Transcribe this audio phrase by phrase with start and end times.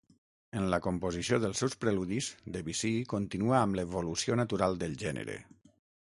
[0.59, 5.37] En la composició dels seus Preludis, Debussy continua amb l'evolució natural del gènere.